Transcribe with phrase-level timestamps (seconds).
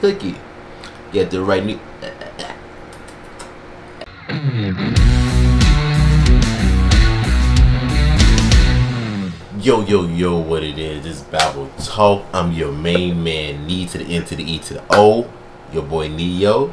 [0.00, 0.36] cookie.
[1.12, 1.78] Get the right new.
[9.60, 12.24] Yo, yo, yo, what it is, this is Babble Talk.
[12.32, 15.28] I'm your main man, Knee to the N to the E to the O.
[15.72, 16.72] Your boy Neo.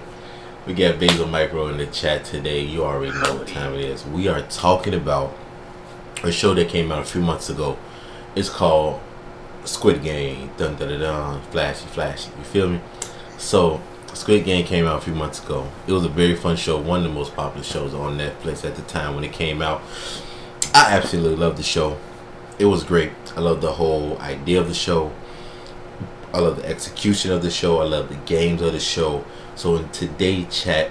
[0.68, 2.62] We got Basal Microbe in the chat today.
[2.62, 4.06] You already know what time it is.
[4.06, 5.36] We are talking about
[6.24, 7.78] a show that came out a few months ago.
[8.36, 9.02] It's called
[9.64, 10.52] Squid Game.
[10.58, 11.42] Dun dun dun dun.
[11.52, 12.30] Flashy, flashy.
[12.38, 12.82] You feel me?
[13.38, 13.82] So,
[14.14, 15.70] Squid Game came out a few months ago.
[15.88, 16.80] It was a very fun show.
[16.80, 19.82] One of the most popular shows on Netflix at the time when it came out.
[20.74, 21.98] I absolutely loved the show.
[22.58, 23.12] It was great.
[23.36, 25.12] I love the whole idea of the show.
[26.34, 27.80] I love the execution of the show.
[27.80, 29.26] I love the games of the show.
[29.56, 30.90] So in today's chat,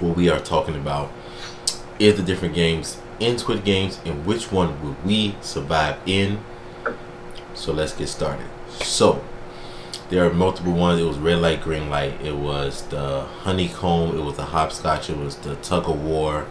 [0.00, 1.10] what we are talking about
[1.98, 6.40] is the different games in Squid Games and which one would we survive in.
[7.54, 8.46] So let's get started.
[8.80, 9.22] So
[10.14, 11.00] there are multiple ones.
[11.00, 12.20] It was red light, green light.
[12.22, 14.16] It was the honeycomb.
[14.16, 15.10] It was the hopscotch.
[15.10, 16.46] It was the tug of war.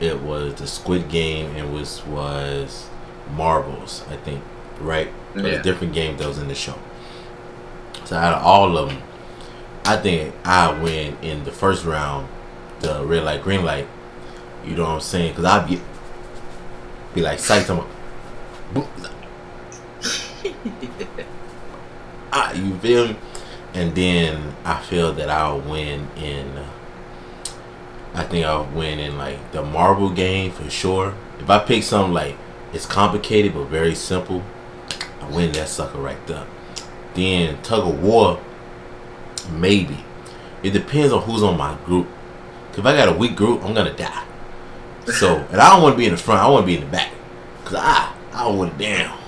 [0.00, 2.90] It was the Squid Game, and was was
[3.32, 4.04] marbles.
[4.10, 4.44] I think
[4.80, 5.08] right.
[5.34, 5.42] Yeah.
[5.42, 6.78] The different games that was in the show.
[8.04, 9.02] So out of all of them,
[9.86, 12.28] I think I win in the first round,
[12.80, 13.88] the red light, green light.
[14.62, 15.30] You know what I'm saying?
[15.30, 15.80] Because I'd be
[17.14, 17.70] be like psyched.
[18.74, 18.84] I'm
[22.36, 23.16] ah, you feel me?
[23.72, 26.64] And then I feel that I'll win in.
[28.14, 31.14] I think I'll win in like the marble game for sure.
[31.38, 32.36] If I pick something like
[32.72, 34.42] it's complicated but very simple,
[35.20, 36.46] I win that sucker right there.
[37.14, 38.40] Then tug of war,
[39.50, 40.04] maybe.
[40.62, 42.08] It depends on who's on my group.
[42.70, 44.24] Cause if I got a weak group, I'm gonna die.
[45.06, 46.40] So, and I don't want to be in the front.
[46.40, 47.12] I want to be in the back.
[47.64, 49.18] Cause I, I want it down.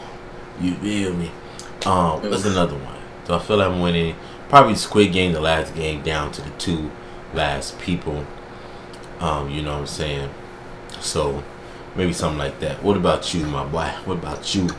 [0.61, 1.31] You feel me?
[1.86, 2.98] Um, that's another one.
[3.29, 4.17] So I feel like I'm winning.
[4.48, 6.91] Probably Squid Game, the last game, down to the two
[7.35, 8.25] last people.
[9.20, 10.31] Um, you know what I'm saying?
[11.01, 11.45] So
[11.95, 12.83] maybe something like that.
[12.83, 13.89] What about you, my boy?
[14.07, 14.70] What about you?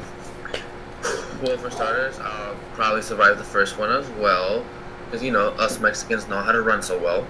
[1.44, 4.66] Well, for starters, I'll probably survive the first one as well,
[5.06, 7.28] because you know us Mexicans know how to run so well.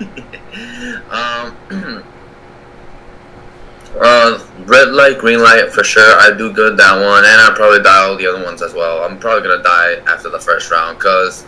[1.10, 1.54] um,
[4.00, 6.18] uh, red light, green light for sure.
[6.18, 9.02] I do good that one, and I probably die all the other ones as well.
[9.04, 11.44] I'm probably gonna die after the first round because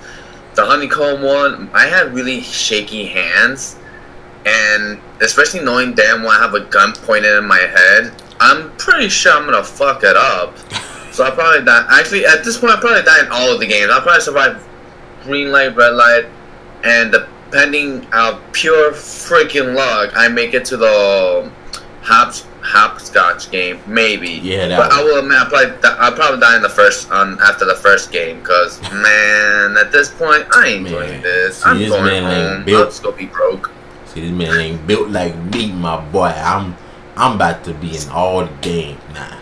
[0.55, 3.77] the honeycomb one, I had really shaky hands,
[4.47, 9.09] and especially knowing damn well I have a gun pointed in my head, I'm pretty
[9.09, 10.57] sure I'm gonna fuck it up.
[11.13, 11.87] So I probably die.
[11.91, 13.91] Actually, at this point, I probably die in all of the games.
[13.91, 14.67] I'll probably survive
[15.23, 16.27] green light, red light,
[16.83, 21.53] and depending on pure freaking luck, I make it to the um,
[22.03, 24.31] hops hopscotch game, maybe.
[24.31, 27.77] Yeah, but I will I probably I'll probably die in the first on after the
[27.77, 30.93] first game because man, at this point, I ain't man.
[30.93, 31.59] doing this.
[31.59, 32.65] See, I'm this going home.
[32.65, 33.71] Built, I'll just go be broke.
[34.07, 36.27] See, this man ain't built like me, my boy.
[36.27, 36.77] I'm
[37.17, 39.41] I'm about to be in all the games now.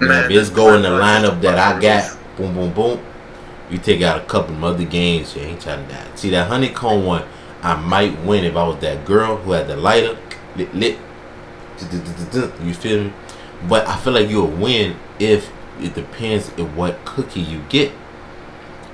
[0.00, 3.04] Man, if it's going the lineup that I got, boom, boom, boom.
[3.70, 6.06] You take out a couple of other games, you ain't trying to die.
[6.14, 7.24] See that honeycomb one,
[7.62, 10.16] I might win if I was that girl who had the lighter
[10.56, 10.98] lit, lit.
[12.62, 13.12] You feel me?
[13.68, 15.50] But I feel like you'll win if
[15.80, 17.92] it depends on what cookie you get.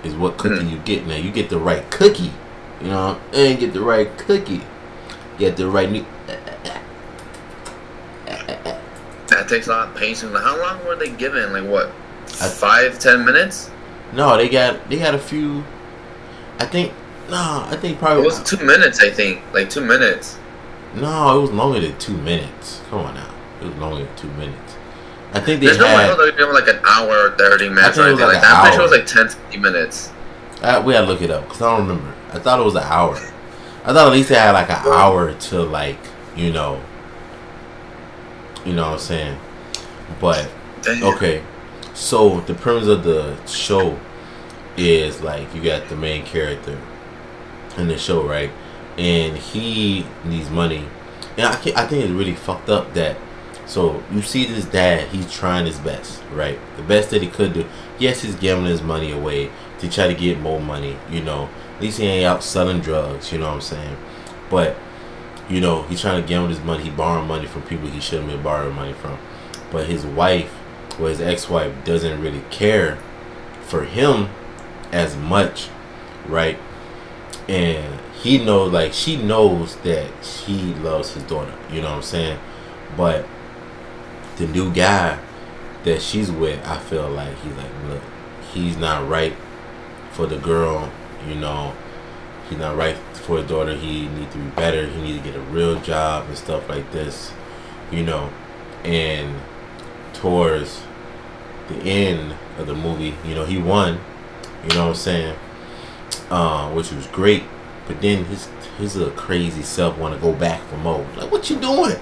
[0.03, 0.71] Is what cookie mm.
[0.71, 1.07] you get.
[1.07, 2.33] Now you get the right cookie,
[2.81, 4.61] you know, and get the right cookie.
[5.39, 6.05] Get the right new.
[9.29, 10.37] That takes a lot of patience.
[10.39, 11.53] How long were they given?
[11.53, 11.91] Like what?
[12.29, 13.71] Five, ten minutes?
[14.13, 15.65] No, they got they got a few.
[16.59, 16.93] I think
[17.31, 19.01] no, I think probably it was two minutes.
[19.01, 20.39] I think like two minutes.
[20.95, 22.81] No, it was longer than two minutes.
[22.89, 24.77] Come on now, it was longer than two minutes.
[25.33, 26.17] I think they There's had.
[26.17, 28.55] no way they were like an hour or thirty minutes or anything like, like that.
[28.55, 30.13] I'm pretty sure it was like 10, 50 minutes.
[30.63, 32.15] Uh, we gotta look it up because I don't remember.
[32.33, 33.17] I thought it was an hour.
[33.85, 35.99] I thought at least they had like an hour to like
[36.37, 36.81] you know
[38.65, 39.39] you know what I'm saying?
[40.21, 40.49] But
[40.89, 41.43] okay,
[41.93, 43.99] so the premise of the show
[44.77, 46.81] is like you got the main character
[47.77, 48.51] in the show, right?
[48.97, 50.87] And he needs money,
[51.37, 53.17] and I I think it's really fucked up that.
[53.67, 56.59] So you see this dad, he's trying his best, right?
[56.77, 57.65] The best that he could do.
[57.99, 60.97] Yes, he's gambling his money away to try to get more money.
[61.11, 63.33] You know, at least he ain't out selling drugs.
[63.33, 63.97] You know what I'm saying?
[64.51, 64.77] But
[65.49, 66.85] you know, he's trying to gamble his money.
[66.85, 69.19] He borrowing money from people he shouldn't be borrowing money from.
[69.71, 70.55] But his wife,
[71.01, 72.99] or his ex-wife, doesn't really care
[73.63, 74.29] for him
[74.93, 75.69] as much,
[76.27, 76.59] right?
[77.49, 81.55] And he knows, like, she knows that he loves his daughter.
[81.71, 82.39] You know what I'm saying?
[82.97, 83.27] But
[84.37, 85.19] the new guy
[85.85, 88.03] that she's with, I feel like he's like, look,
[88.53, 89.35] he's not right
[90.13, 90.91] for the girl.
[91.29, 91.75] You know,
[92.49, 93.75] he's not right for his daughter.
[93.75, 94.87] He need to be better.
[94.87, 97.33] He need to get a real job and stuff like this,
[97.91, 98.31] you know.
[98.85, 99.41] And
[100.13, 100.83] towards
[101.69, 104.01] the end of the movie, you know, he won.
[104.63, 105.37] You know what I'm saying?
[106.31, 107.45] Uh, which was great.
[107.87, 108.49] But then his
[108.79, 111.07] his little crazy self want to go back for more.
[111.17, 111.97] Like, what you doing?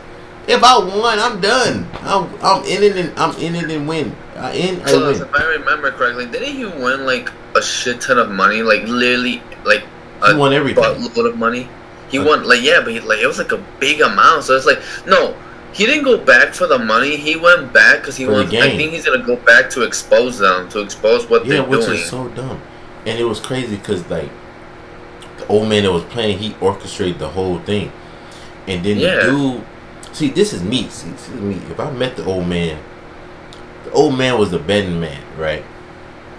[0.49, 1.87] If I won, I'm done.
[2.03, 4.15] I'm I'm in it and I'm in it and win.
[4.37, 5.29] I in Plus, win.
[5.29, 8.63] if I remember correctly, didn't he win like a shit ton of money?
[8.63, 9.85] Like literally, like
[10.27, 10.83] He won everything.
[10.83, 11.69] buttload of money.
[12.11, 14.45] He Uh, won like yeah, but he, like it was like a big amount.
[14.45, 15.37] So it's like no,
[15.73, 17.17] he didn't go back for the money.
[17.17, 18.53] He went back because he For wants.
[18.55, 21.81] I think he's gonna go back to expose them, to expose what Yeah, they're doing.
[21.83, 22.61] Yeah, which is so dumb.
[23.07, 24.31] And it was crazy because like
[25.39, 27.91] the old man that was playing, he orchestrated the whole thing.
[28.67, 29.27] And then Yeah.
[29.27, 29.65] the dude,
[30.13, 30.89] see, this is me.
[30.89, 31.61] See, this is me.
[31.71, 32.79] If I met the old man,
[33.85, 35.65] the old man was the betting man, right?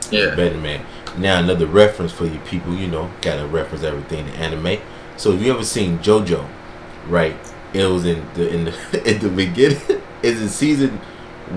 [0.09, 0.85] The yeah, betting man.
[1.17, 4.79] Now another reference for you people, you know, gotta reference everything to anime.
[5.17, 6.45] So if you ever seen JoJo,
[7.07, 7.35] right?
[7.73, 9.81] It was in the in the in the beginning.
[10.23, 11.01] Is in season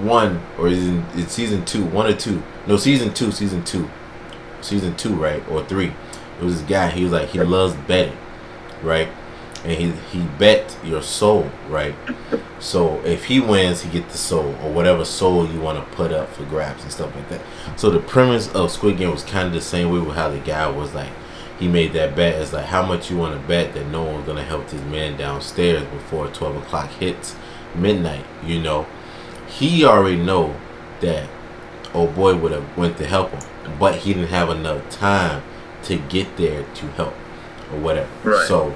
[0.02, 2.42] one or is in, in season two, one or two?
[2.66, 3.88] No, season two, season two,
[4.62, 5.92] season two, right or three.
[6.40, 6.88] It was this guy.
[6.90, 8.16] He was like he loves betting,
[8.82, 9.08] right?
[9.64, 11.94] And he he bet your soul, right?
[12.60, 16.12] So if he wins, he get the soul or whatever soul you want to put
[16.12, 17.40] up for grabs and stuff like that.
[17.76, 20.38] So the premise of Squid Game was kind of the same way with how the
[20.38, 21.10] guy was like,
[21.58, 22.40] he made that bet.
[22.40, 25.16] It's like how much you want to bet that no one's gonna help this man
[25.16, 27.34] downstairs before twelve o'clock hits
[27.74, 28.24] midnight.
[28.44, 28.86] You know,
[29.48, 30.54] he already know
[31.00, 31.28] that
[31.94, 35.42] old boy would have went to help him, but he didn't have enough time
[35.84, 37.14] to get there to help
[37.72, 38.08] or whatever.
[38.22, 38.46] Right.
[38.46, 38.74] So,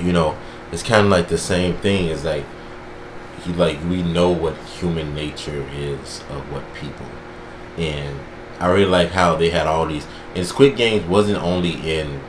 [0.00, 0.36] you know,
[0.72, 2.08] it's kind of like the same thing.
[2.08, 2.44] Is like
[3.42, 7.06] he like we know what human nature is of what people,
[7.78, 8.18] and
[8.60, 10.06] I really like how they had all these.
[10.34, 12.20] And Squid Games wasn't only in,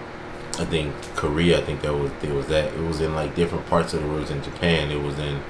[0.60, 1.60] I think Korea.
[1.60, 2.74] I think that was there was that.
[2.74, 4.20] It was in like different parts of the world.
[4.20, 4.92] It was in Japan.
[4.92, 5.42] It was in,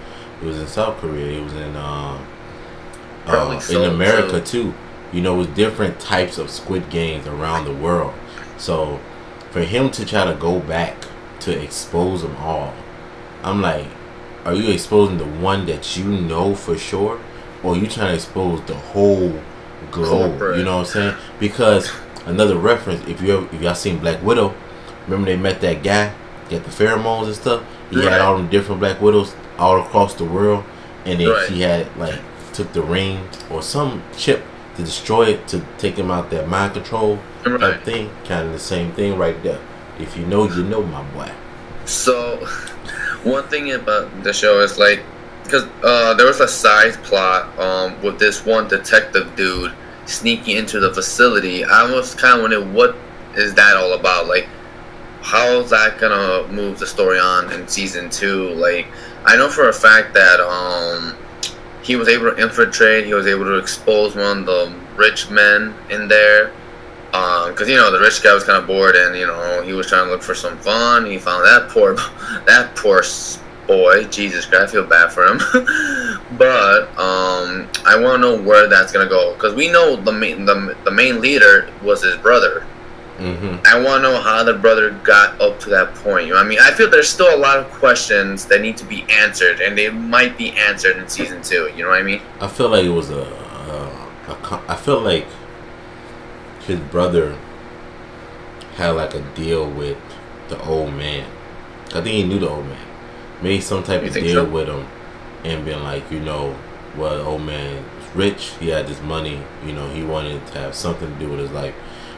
[0.42, 1.40] it was in South Korea.
[1.40, 2.24] It was in uh,
[3.28, 4.74] Uh, so, in America too.
[5.14, 8.14] You know, with different types of Squid Games around the world.
[8.58, 9.00] So,
[9.52, 10.96] for him to try to go back
[11.42, 12.74] to expose them all,
[13.44, 13.86] I'm like,
[14.44, 17.20] are you exposing the one that you know for sure,
[17.64, 19.40] or you trying to expose the whole
[19.92, 20.32] globe?
[20.32, 20.58] Corporate.
[20.58, 21.16] You know what I'm saying?
[21.40, 21.92] Because
[22.26, 24.54] another reference, if you ever, if y'all seen Black Widow,
[25.08, 26.14] remember they met that guy,
[26.50, 27.64] got the pheromones and stuff.
[27.90, 28.12] He Right.
[28.12, 30.64] had all them different Black Widows all across the world,
[31.06, 31.50] and then Right.
[31.50, 32.20] he had like
[32.56, 34.44] took the ring or some chip
[34.76, 37.60] to destroy it to take him out that mind control Right.
[37.60, 38.10] type thing.
[38.26, 39.60] Kind of the same thing right there.
[40.00, 41.32] If you know, you know, my boy.
[41.86, 42.38] So,
[43.24, 45.04] one thing about the show is like,
[45.44, 49.72] because uh, there was a side plot um, with this one detective dude
[50.08, 51.64] sneaking into the facility.
[51.64, 52.96] I was kind of wondering what
[53.36, 54.28] is that all about?
[54.28, 54.48] Like,
[55.22, 58.50] how is that gonna move the story on in season two?
[58.54, 58.88] Like,
[59.26, 61.16] I know for a fact that um,
[61.86, 63.06] he was able to infiltrate.
[63.06, 66.52] He was able to expose one of the rich men in there
[67.12, 69.88] because you know the rich guy was kind of bored and you know he was
[69.88, 71.06] trying to look for some fun.
[71.06, 71.96] He found that poor,
[72.48, 73.04] that poor
[73.68, 74.06] boy.
[74.06, 75.38] Jesus Christ, I feel bad for him.
[76.38, 80.46] but um, I want to know where that's gonna go because we know the main
[80.46, 82.66] the, the main leader was his brother.
[83.18, 83.66] Mm-hmm.
[83.66, 86.28] I want to know how the brother got up to that point.
[86.28, 88.86] You know, I mean, I feel there's still a lot of questions that need to
[88.86, 91.72] be answered, and they might be answered in season two.
[91.76, 92.22] You know what I mean?
[92.42, 95.26] I feel like it was a, a, a co- I feel like
[96.68, 97.38] his brother
[98.76, 99.98] had like a deal with
[100.50, 101.30] the old man.
[101.88, 102.86] I think he knew the old man.
[103.42, 104.50] Made some type You of deal so?
[104.50, 104.86] with him
[105.44, 106.58] and being like, you know,
[106.98, 108.54] well, the old man was rich.
[108.60, 109.42] He had this money.
[109.66, 111.76] You know, he wanted to have something to do with his life.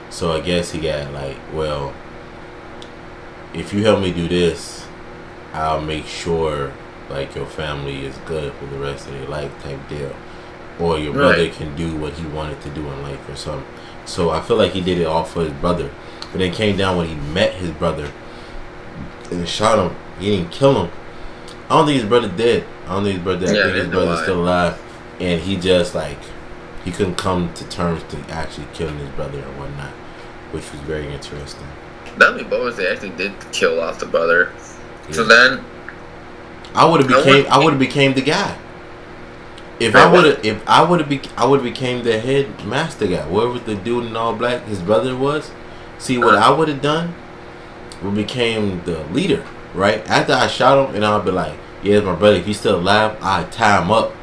[0.10, 1.94] So I guess he got like, well,
[3.54, 4.86] if you help me do this,
[5.54, 6.74] I'll make sure
[7.10, 10.14] like your family is good for the rest of their life type deal.
[10.80, 11.54] Or your brother Right.
[11.54, 13.66] can do what he wanted to do in life or something.
[14.06, 15.90] So I feel like he did it all for his brother.
[16.32, 18.12] But then came down when he met his brother
[19.32, 19.96] and shot him.
[20.20, 20.92] He didn't kill him.
[21.70, 22.66] I don't think his brother dead.
[22.86, 23.48] I don't think his brother.
[23.48, 24.80] I Yeah, think his brother's still alive,
[25.20, 26.18] and he just like
[26.88, 29.92] he couldn't come to terms to actually killing his brother or whatnot,
[30.54, 31.68] which was very interesting.
[32.18, 32.78] That'd be both.
[32.78, 34.54] They actually did kill off the brother.
[35.12, 35.66] So then,
[36.74, 38.58] I would have became I would have became the guy.
[39.82, 42.66] If I would have if I would have be I would have became the head
[42.66, 43.24] master guy.
[43.24, 45.52] Whoever the dude in all black his brother was.
[45.98, 46.38] See what Uh.
[46.38, 47.14] I would have done?
[48.02, 50.08] Would became the leader, right?
[50.08, 53.18] After I shot him and I'll be like, Yeah, my brother, if he's still alive,
[53.22, 54.14] I tie him up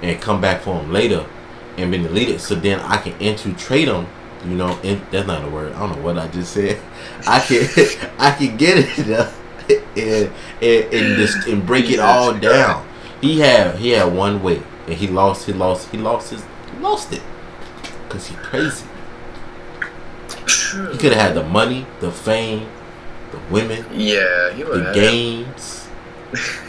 [0.00, 1.26] and come back for him later
[1.82, 4.06] and be the leader so then I can infiltrate him
[4.44, 5.74] You know, and that's not a word.
[5.74, 6.80] I don't know what I just said.
[7.26, 7.68] I can
[8.18, 8.98] I can get it
[9.96, 10.32] and
[10.62, 12.86] and and, just, and break it all down.
[13.20, 16.78] He had he had one way and he lost he lost he lost his he
[16.80, 17.22] lost it
[18.04, 18.86] because he crazy.
[20.92, 22.68] He could have had the money, the fame,
[23.30, 23.84] the women.
[23.92, 25.88] Yeah, he would the games,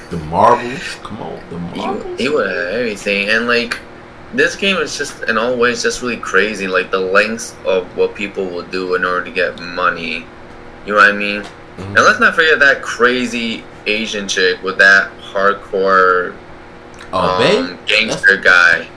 [0.09, 0.95] the marbles.
[1.03, 2.19] Come on, the marbles.
[2.19, 3.79] He, he would have everything, and like
[4.33, 6.67] this game is just in all ways just really crazy.
[6.67, 10.25] Like the lengths of what people will do in order to get money.
[10.85, 11.41] You know what I mean?
[11.41, 11.81] Mm-hmm.
[11.81, 16.35] And let's not forget that crazy Asian chick with that hardcore
[17.13, 18.43] oh, um, gangster That's...
[18.43, 18.89] guy.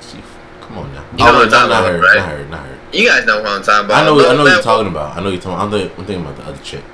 [0.00, 0.22] She,
[0.60, 1.04] come on now.
[1.12, 2.16] You know oh, talking about, her, right?
[2.16, 2.78] Not her, not her.
[2.92, 4.02] You guys know what I'm talking about.
[4.02, 4.28] I know.
[4.28, 5.16] I know what you're talking about.
[5.16, 5.74] I know you're talking.
[5.74, 6.84] I'm, I'm thinking about the other chick.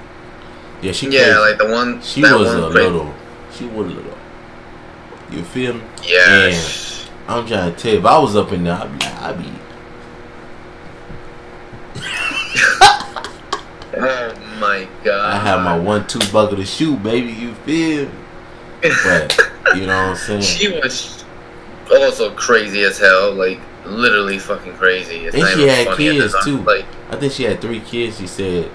[0.81, 1.11] Yeah, she.
[1.11, 2.01] Yeah, like the one.
[2.03, 3.15] She was a little.
[3.53, 4.19] She was a little.
[5.31, 5.83] You feel me?
[6.03, 6.47] Yeah.
[6.47, 6.55] And
[7.29, 9.07] I'm trying to tell you, if I was up in there, I'd be.
[9.07, 9.53] I'd be
[13.97, 15.35] oh my god!
[15.35, 17.33] I have my one-two bucket of shoe, baby.
[17.33, 18.11] You feel?
[18.83, 19.39] But
[19.75, 20.43] you know what I'm saying?
[20.43, 21.25] She was
[21.91, 23.33] also crazy as hell.
[23.33, 25.27] Like literally fucking crazy.
[25.27, 26.59] It's and she had kids too.
[26.59, 28.19] Like I think she had three kids.
[28.19, 28.71] She said,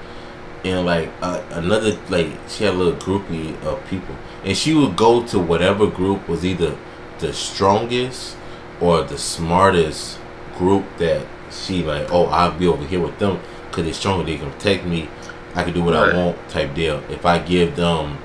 [0.63, 4.95] and like uh, another like she had a little groupie of people, and she would
[4.95, 6.77] go to whatever group was either
[7.19, 8.37] the strongest
[8.81, 10.19] or the smartest
[10.57, 12.11] group that she like.
[12.11, 14.25] Oh, I'll be over here with them because they're stronger.
[14.25, 15.09] They can protect me.
[15.55, 16.13] I can do what right.
[16.13, 17.03] I want type deal.
[17.09, 18.17] If I give them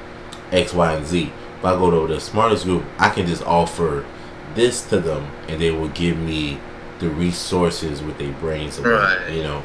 [0.53, 1.33] X, Y, and Z.
[1.59, 4.05] If I go to the smartest group, I can just offer
[4.55, 6.59] this to them, and they will give me
[6.99, 9.29] the resources with their brains, right?
[9.31, 9.63] You know.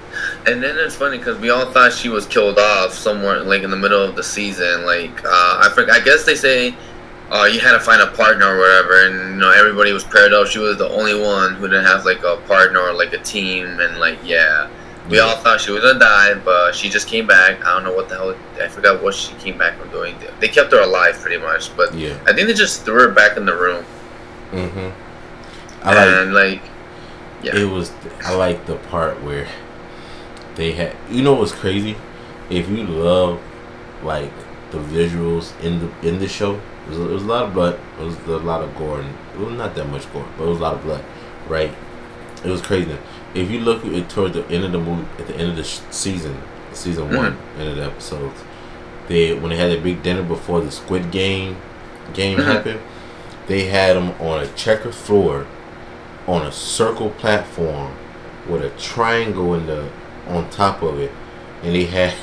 [0.47, 3.69] And then it's funny because we all thought she was killed off somewhere, like in
[3.69, 4.85] the middle of the season.
[4.85, 5.93] Like uh, I forget.
[5.95, 6.75] I guess they say
[7.29, 10.33] uh, you had to find a partner or whatever, and you know everybody was paired
[10.33, 10.47] up.
[10.47, 13.79] She was the only one who didn't have like a partner or like a team,
[13.79, 14.69] and like yeah.
[15.09, 17.63] We all thought she was gonna die, but she just came back.
[17.63, 18.35] I don't know what the hell.
[18.61, 20.15] I forgot what she came back from doing.
[20.41, 22.19] They kept her alive pretty much, but yeah.
[22.27, 23.85] I think they just threw her back in the room.
[24.51, 25.87] Mm-hmm.
[25.87, 26.71] I and like, like
[27.41, 27.55] yeah.
[27.55, 27.91] It was.
[28.21, 29.47] I like the part where
[30.55, 30.95] they had.
[31.09, 31.95] You know what's crazy?
[32.49, 33.41] If you love
[34.03, 34.31] like
[34.71, 37.79] the visuals in the in the show, it was, it was a lot of blood.
[37.99, 39.01] It was a lot of gore.
[39.01, 41.03] And it was not that much gore, but it was a lot of blood.
[41.47, 41.73] Right?
[42.43, 42.97] It was crazy.
[43.33, 45.63] If you look at toward the end of the movie, at the end of the
[45.63, 46.41] sh- season,
[46.73, 47.17] season mm-hmm.
[47.17, 48.41] one, end of the episodes,
[49.07, 51.57] they when they had a big dinner before the Squid Game
[52.13, 52.49] game mm-hmm.
[52.49, 52.79] happened,
[53.47, 55.45] they had them on a checker floor
[56.27, 57.95] on a circle platform
[58.47, 59.89] with a triangle in the
[60.27, 61.11] on top of it,
[61.63, 62.13] and they had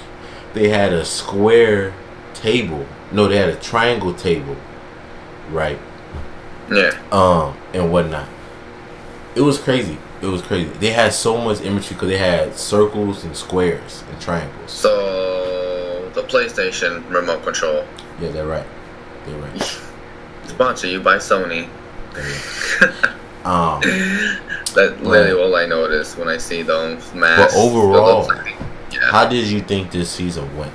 [0.52, 1.92] they had a square
[2.35, 2.87] table.
[3.14, 4.56] No, they had a triangle table,
[5.50, 5.78] right?
[6.68, 7.00] Yeah.
[7.12, 8.28] Um, and whatnot.
[9.37, 9.97] It was crazy.
[10.21, 10.68] It was crazy.
[10.78, 14.73] They had so much imagery because they had circles and squares and triangles.
[14.73, 17.87] So the PlayStation remote control.
[18.21, 18.66] Yeah, they're right.
[19.26, 19.80] They're right.
[20.47, 21.68] Sponsor you by Sony.
[23.44, 23.83] Um,
[24.75, 27.54] That's literally all I notice when I see those masks.
[27.54, 28.26] But overall,
[28.90, 29.11] yeah.
[29.11, 30.73] how did you think this season went?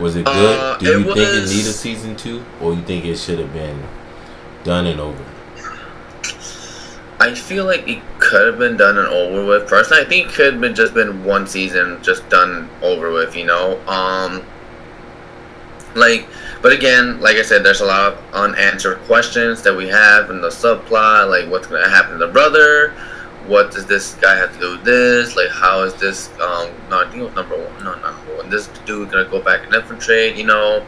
[0.00, 0.34] Was it good?
[0.34, 3.82] Uh, Do you think it needed season two, or you think it should have been
[4.64, 5.24] done and over?
[7.20, 9.68] I feel like it could have been done and over with.
[9.68, 13.36] Personally, I think it could have been just been one season, just done over with.
[13.36, 14.42] You know, um,
[15.94, 16.26] like
[16.62, 20.40] but again, like I said, there's a lot of unanswered questions that we have in
[20.40, 22.94] the subplot, like what's gonna happen to the brother,
[23.46, 27.00] what does this guy have to do with this, like how is this um no
[27.00, 29.64] I think it was number one, no not number one, this dude gonna go back
[29.64, 30.84] and infiltrate, you know.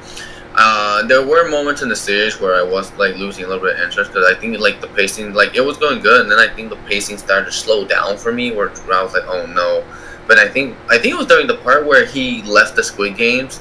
[0.54, 3.76] Uh, there were moments in the series where I was like losing a little bit
[3.76, 6.38] of interest because I think like the pacing, like it was going good, and then
[6.38, 9.46] I think the pacing started to slow down for me, where I was like, oh
[9.46, 9.82] no.
[10.28, 13.16] But I think I think it was during the part where he left the Squid
[13.16, 13.60] Games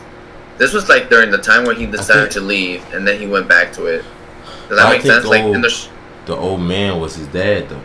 [0.62, 3.26] this was like during the time where he decided think, to leave, and then he
[3.26, 4.06] went back to it.
[4.70, 5.26] Does that I make sense?
[5.26, 5.88] Like old, the, sh-
[6.28, 7.82] the old man was his dad, though.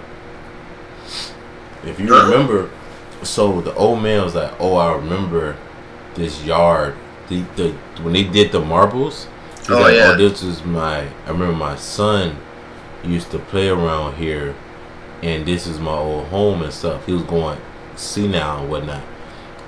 [1.87, 2.71] If you remember,
[3.23, 5.57] so the old man was like, "Oh, I remember
[6.14, 6.95] this yard.
[7.28, 9.26] The, the when they did the marbles.
[9.69, 10.12] oh like, yeah.
[10.12, 11.09] Oh, this is my.
[11.26, 12.37] I remember my son
[13.05, 14.55] used to play around here,
[15.23, 17.07] and this is my old home and stuff.
[17.07, 17.61] He was going
[17.99, 19.02] see now and whatnot.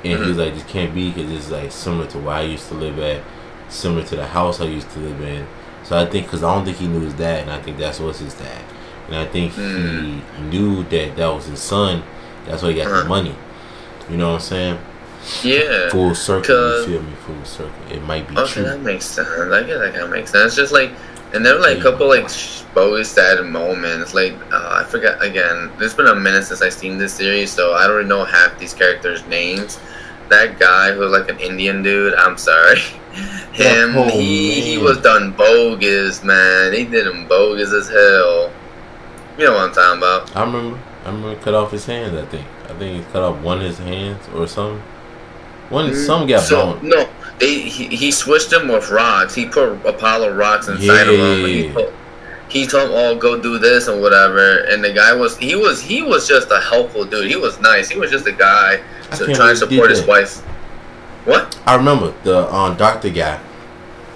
[0.04, 0.24] And mm-hmm.
[0.24, 2.98] he's like, this can't be because it's like similar to where I used to live
[2.98, 3.22] at,
[3.68, 5.46] similar to the house I used to live in.
[5.82, 7.98] So I think, because I don't think he knew his dad, and I think that's
[7.98, 8.62] what's his dad.
[9.08, 10.20] And I think mm.
[10.20, 12.02] he knew that that was his son.
[12.44, 13.02] That's why he got uh-huh.
[13.02, 13.34] the money.
[14.10, 14.78] You know what I'm saying?
[15.42, 15.90] Yeah.
[15.90, 17.12] Full circle, you feel me?
[17.26, 17.72] Full circle.
[17.90, 18.62] It might be Okay, true.
[18.64, 19.28] that makes sense.
[19.28, 20.46] I guess that kind of makes sense.
[20.46, 20.90] It's just like,
[21.34, 22.28] and there were like a couple like
[22.74, 24.14] bogus sad moments.
[24.14, 25.70] Like uh, I forgot again.
[25.80, 28.58] It's been a minute since I've seen this series, so I don't really know half
[28.58, 29.78] these characters' names.
[30.30, 32.14] That guy who was like an Indian dude.
[32.14, 32.80] I'm sorry.
[33.52, 36.72] Him, Oh, he he was done bogus, man.
[36.72, 38.52] He did him bogus as hell.
[39.38, 40.36] You know what I'm talking about?
[40.36, 40.78] I remember.
[41.04, 42.14] I remember he cut off his hands.
[42.16, 42.46] I think.
[42.64, 44.82] I think he cut off one of his hands or something.
[45.70, 46.88] One, some got Mm, so, blown.
[46.88, 49.34] No, they he, he switched them with rocks.
[49.34, 51.46] He put Apollo rocks inside of him.
[51.46, 51.72] He, Yeah.
[51.74, 51.92] put,
[52.48, 55.80] he told him, "Oh, go do this and whatever." And the guy was he was
[55.82, 57.28] he was just a helpful dude.
[57.30, 57.88] He was nice.
[57.90, 58.80] He was just a guy
[59.16, 60.38] to try and support his wife.
[61.26, 61.58] What?
[61.66, 63.38] I remember the um, doctor guy.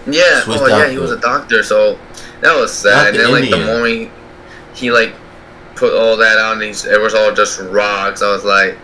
[0.07, 0.41] Yeah.
[0.43, 1.63] Switched oh yeah, he the- was a doctor.
[1.63, 1.99] So
[2.41, 3.09] that was sad.
[3.09, 4.11] And the then like the Indian.
[4.11, 4.22] he,
[4.75, 5.15] he like
[5.77, 8.23] put all that on, and he's, it was all just rocks.
[8.23, 8.77] I was like,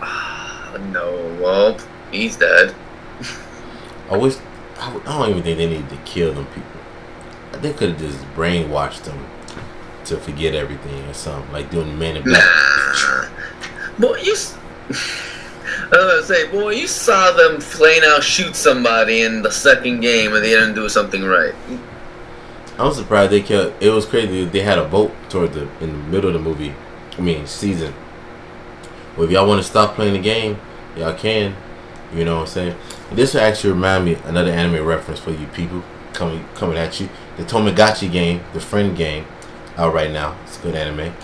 [0.00, 1.78] ah, no, well,
[2.10, 2.74] he's dead.
[4.10, 4.36] I wish.
[4.78, 7.60] I don't even think they needed to kill them people.
[7.60, 9.26] They could have just brainwashed them
[10.04, 12.44] to forget everything or something, like doing the Man in Black.
[12.44, 13.28] Nah.
[13.98, 14.32] Boy, you.
[14.32, 14.56] s-
[14.88, 20.00] I was gonna say, boy, you saw them plain out shoot somebody in the second
[20.00, 21.54] game and they didn't do something right.
[22.78, 23.82] I'm surprised they kept.
[23.82, 24.44] It was crazy.
[24.44, 26.74] They had a vote toward the in the middle of the movie.
[27.16, 27.94] I mean season.
[29.16, 30.58] Well, if y'all want to stop playing the game,
[30.96, 31.56] y'all can.
[32.14, 32.76] You know what I'm saying?
[33.12, 37.08] This will actually remind me another anime reference for you people coming coming at you.
[37.36, 39.26] The Tomodachi game, the friend game,
[39.76, 40.36] out right now.
[40.44, 41.14] It's a good anime.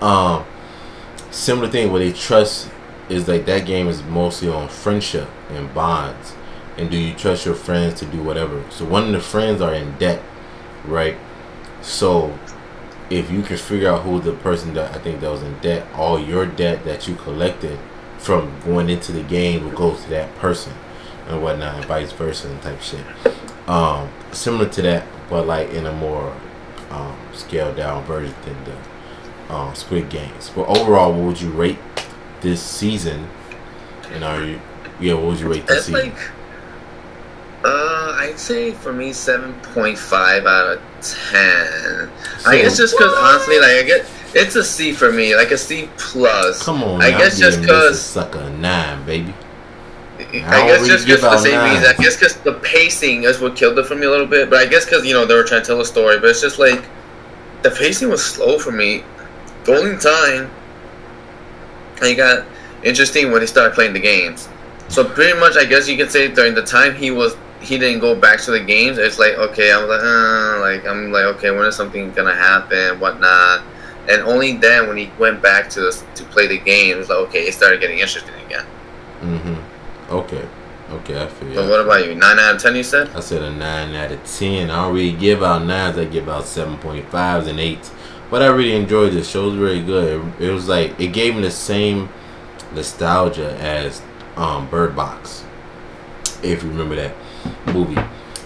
[0.00, 0.44] Um,
[1.30, 2.70] similar thing where they trust
[3.08, 6.34] is like that game is mostly on friendship and bonds.
[6.76, 8.62] And do you trust your friends to do whatever?
[8.70, 10.22] So one of the friends are in debt,
[10.88, 11.16] right?
[11.82, 12.36] So
[13.10, 15.86] if you can figure out who the person that I think that was in debt,
[15.94, 17.78] all your debt that you collected
[18.18, 20.72] from going into the game will go to that person
[21.28, 23.04] and whatnot, and vice versa and type shit.
[23.68, 26.36] Um, similar to that, but like in a more
[26.90, 30.50] um, scaled down version than the um, Squid Games.
[30.54, 31.78] But overall, what would you rate
[32.40, 33.28] this season?
[34.12, 34.60] And are you,
[35.00, 36.10] yeah, what would you rate this season?
[36.10, 36.30] like,
[37.66, 42.10] uh, I'd say for me, 7.5 out of 10.
[42.46, 44.06] I guess So- just because, honestly, like, I get.
[44.34, 46.62] It's a C for me, like a C plus.
[46.62, 49.34] Come on, I guess just giving this a because sucker a nine, baby.
[50.18, 51.86] I I guess just because the same reason.
[51.88, 54.50] I guess because the pacing is what killed it for me a little bit.
[54.50, 56.18] But I guess because you know they were trying to tell a story.
[56.18, 56.84] But it's just like
[57.62, 59.04] the pacing was slow for me.
[59.64, 60.50] The only time
[61.98, 62.44] and it got
[62.82, 64.48] interesting when he started playing the games.
[64.88, 67.36] So pretty much, I guess you could say during the time he was
[67.66, 68.98] he didn't go back to the games.
[68.98, 73.00] It's like okay, I'm like, uh, like I'm like okay, when is something gonna happen,
[73.00, 73.62] whatnot.
[74.08, 77.40] And only then, when he went back to to play the game, games, like okay,
[77.40, 78.64] it started getting interesting again.
[79.20, 80.14] Mm-hmm.
[80.14, 80.48] Okay.
[80.88, 81.68] Okay, I feel you.
[81.68, 82.14] what about you?
[82.14, 83.08] Nine out of ten, you said?
[83.08, 84.70] I said a nine out of ten.
[84.70, 85.98] I don't really give out nines.
[85.98, 87.90] I give out seven point fives and eights.
[88.30, 89.46] But I really enjoyed this show.
[89.46, 90.20] It was really good.
[90.38, 92.08] It, it was like it gave me the same
[92.72, 94.00] nostalgia as
[94.36, 95.44] um, Bird Box,
[96.42, 97.14] if you remember that
[97.66, 98.00] movie.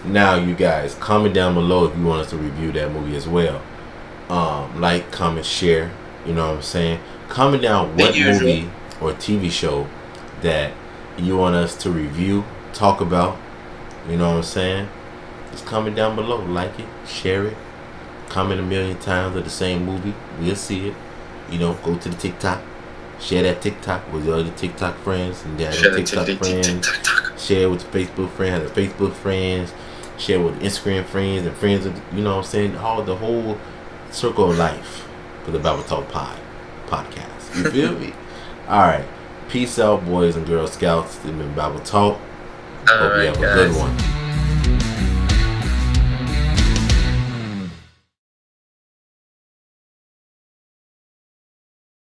[0.05, 3.29] Now, you guys, comment down below if you want us to review that movie as
[3.29, 3.61] well.
[4.29, 5.91] Um, like, comment, share.
[6.25, 7.01] You know what I'm saying?
[7.29, 9.89] Comment down what movie or TV show
[10.43, 10.73] that
[11.19, 13.39] you want us to review, talk about.
[14.09, 14.89] You know what I'm saying?
[15.51, 16.43] Just comment down below.
[16.45, 17.57] Like it, share it,
[18.29, 20.15] comment a million times of the same movie.
[20.41, 20.95] We'll see it.
[21.51, 22.63] You know, go to the TikTok,
[23.19, 26.89] share that TikTok with your other TikTok friends and their other TikTok friends.
[27.41, 29.73] Share with the Facebook friends, the Facebook friends.
[30.19, 33.59] Share with Instagram friends and friends of you know what I'm saying all the whole
[34.11, 35.09] circle of life
[35.45, 36.39] for the Babble Talk Pod
[36.87, 37.57] podcast.
[37.57, 38.13] You feel me?
[38.69, 39.07] All right.
[39.49, 41.17] Peace out, boys and girl scouts.
[41.17, 42.19] This been Bible Talk.
[42.87, 44.20] Hope you Alright, have a good one.